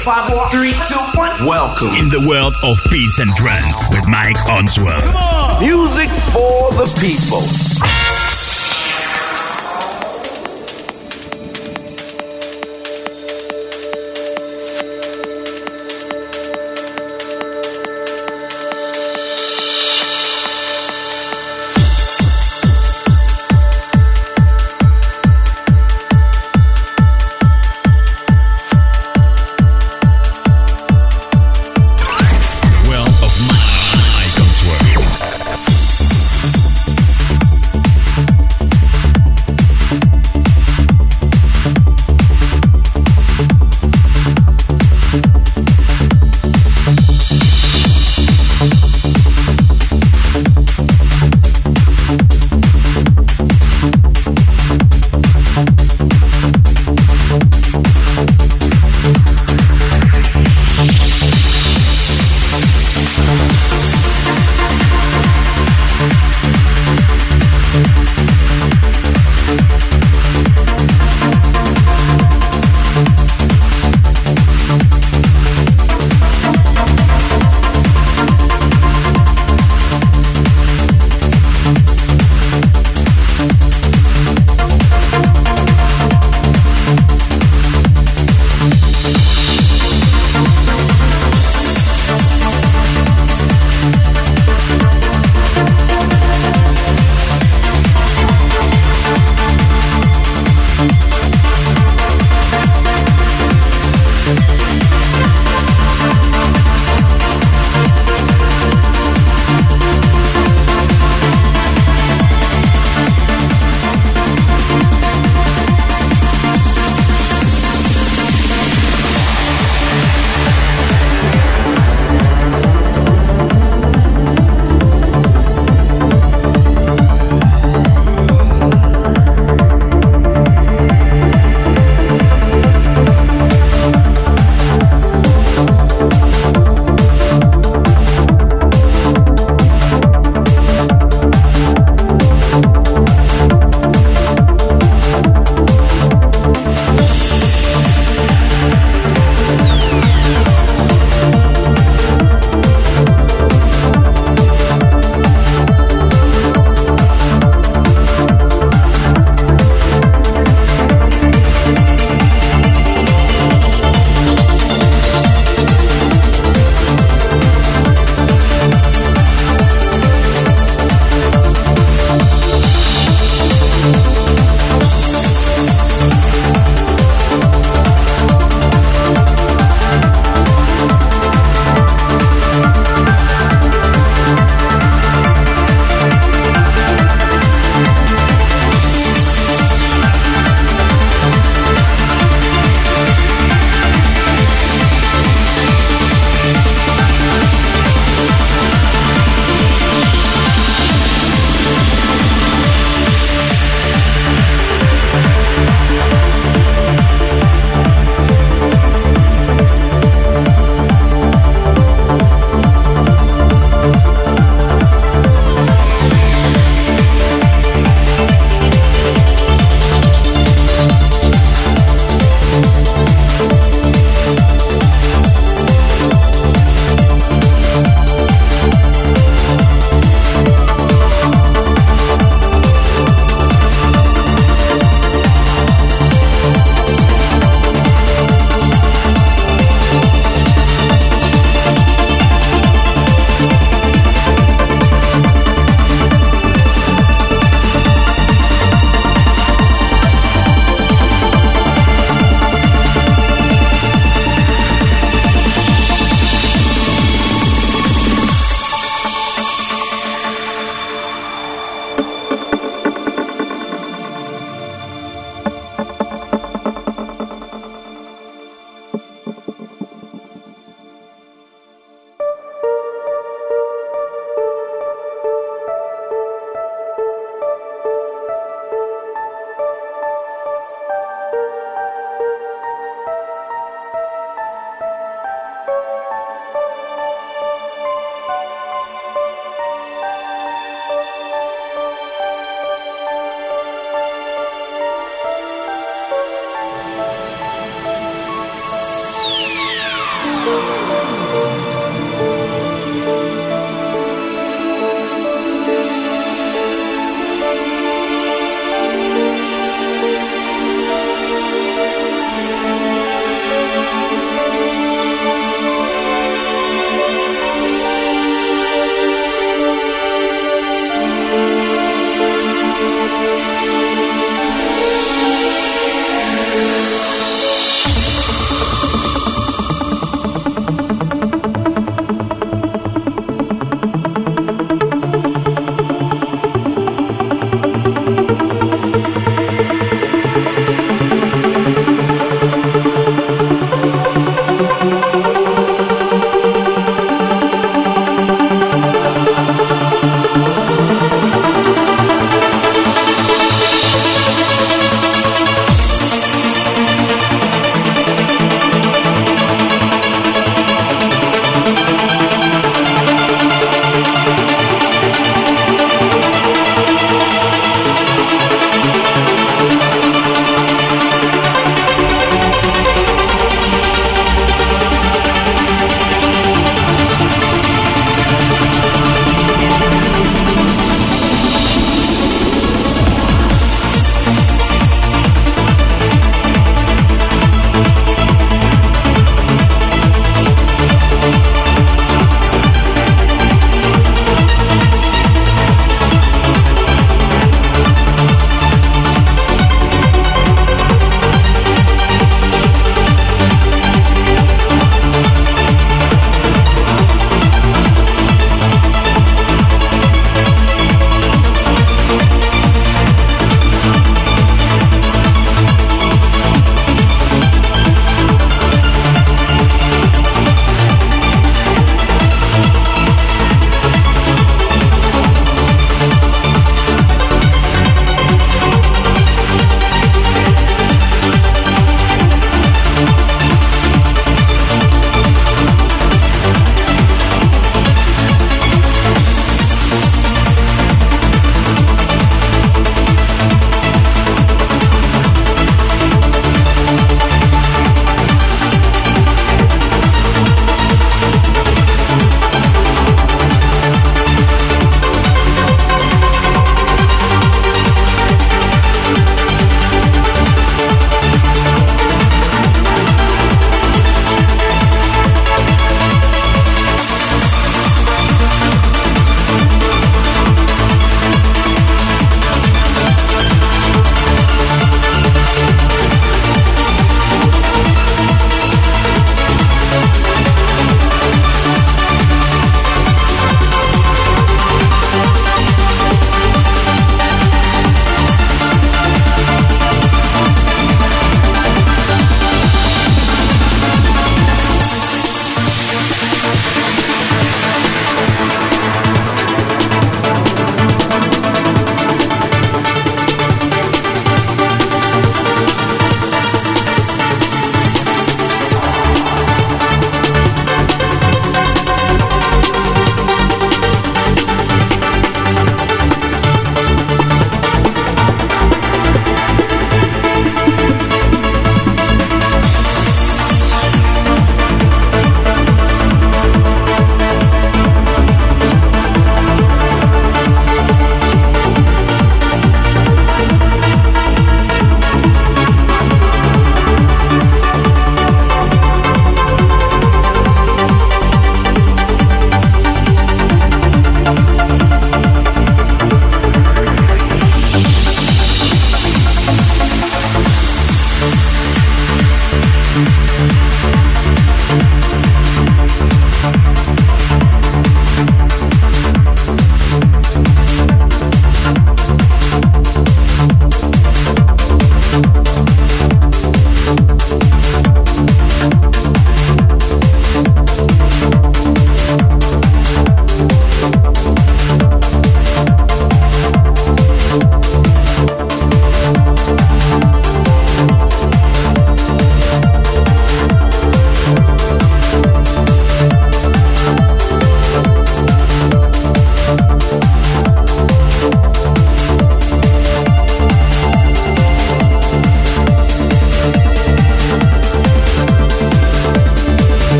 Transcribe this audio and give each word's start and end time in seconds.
five, 0.00 0.30
four, 0.30 0.48
three, 0.50 0.72
two, 0.72 1.18
one. 1.18 1.30
Welcome 1.46 1.88
in 1.88 2.08
the 2.08 2.24
world 2.26 2.54
of 2.64 2.78
peace 2.90 3.18
and 3.18 3.30
trance 3.36 3.88
with 3.90 4.08
Mike 4.08 4.36
Onswell. 4.48 5.60
Music 5.60 6.08
for 6.32 6.72
the 6.72 6.86
people. 7.00 7.99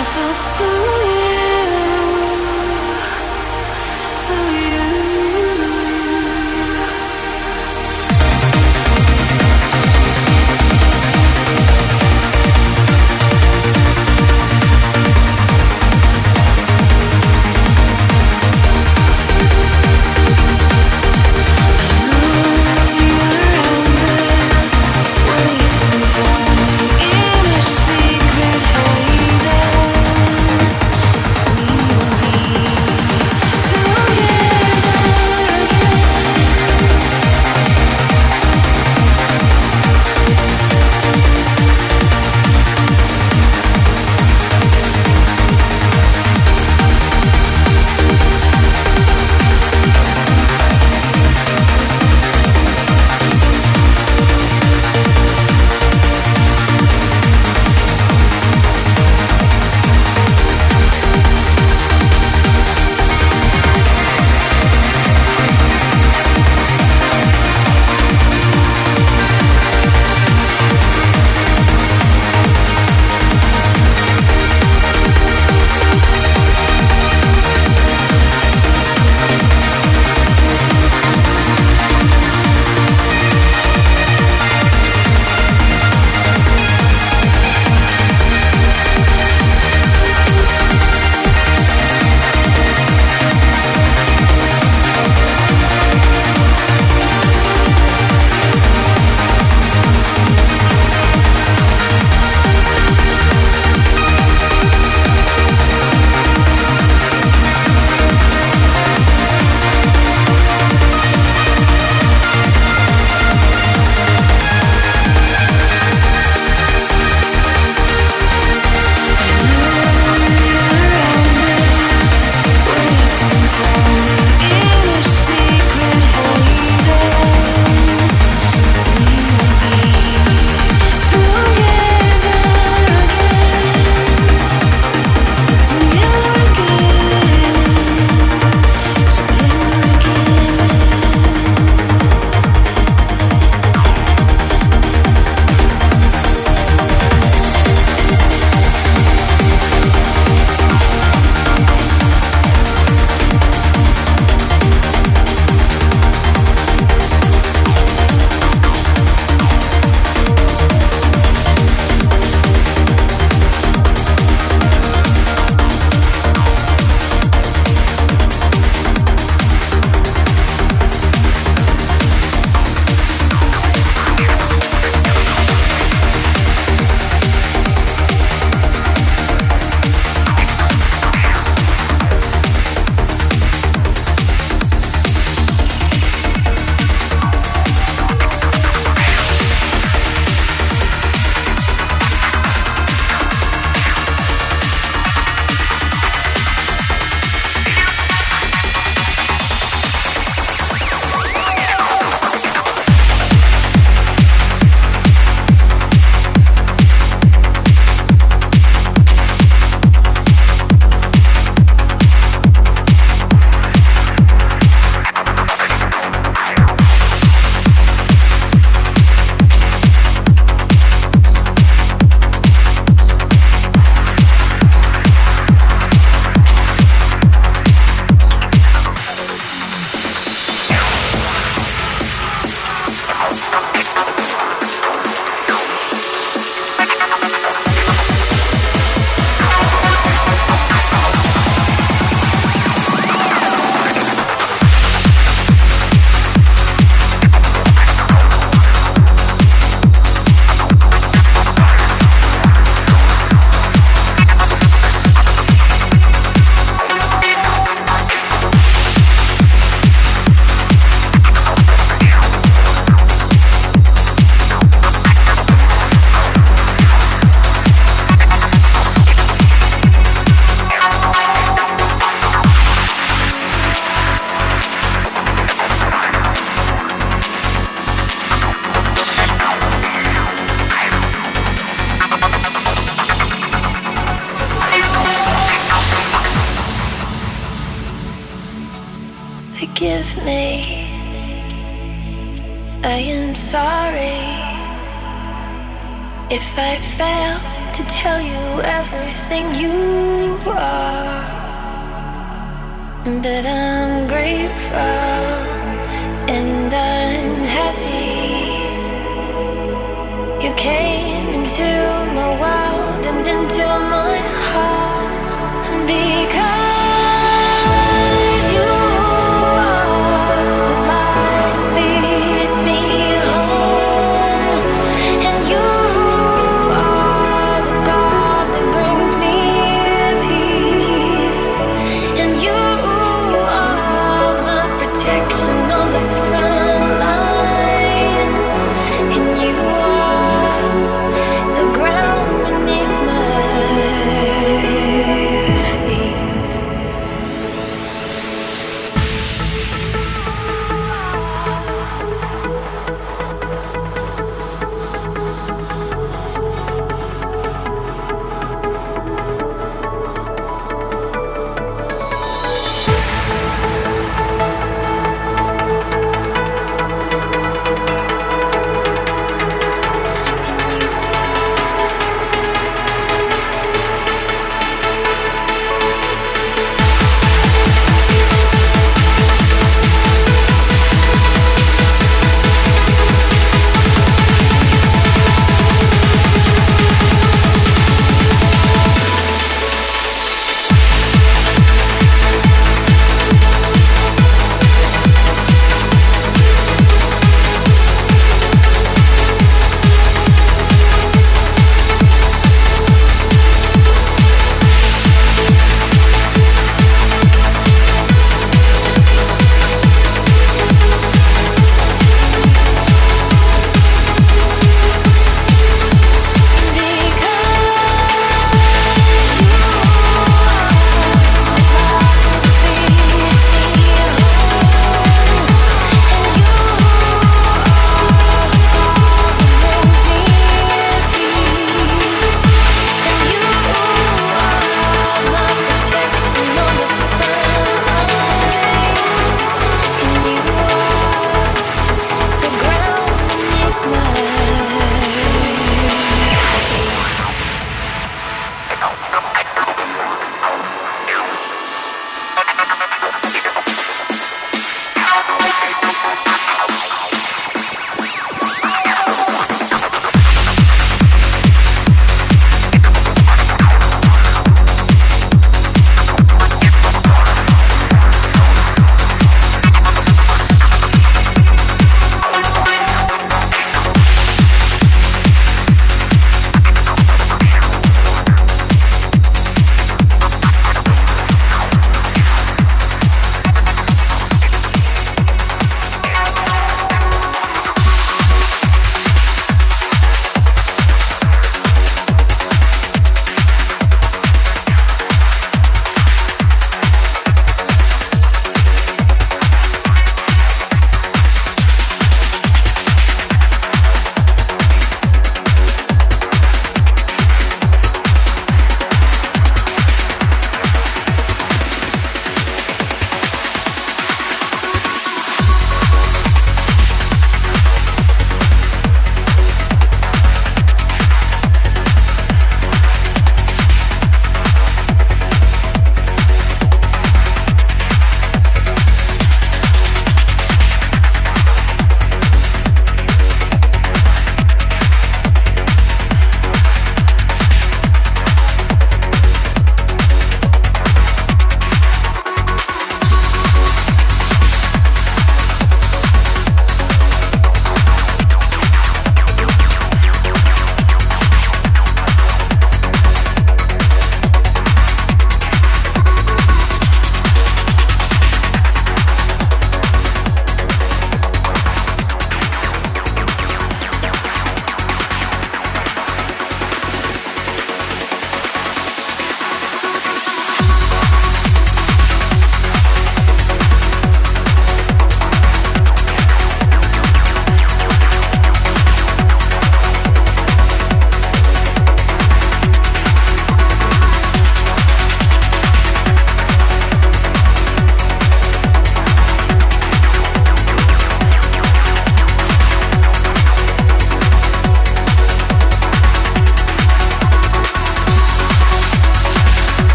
my 0.00 0.06
thoughts 0.06 0.48
to 0.56 0.64
you. 0.64 1.29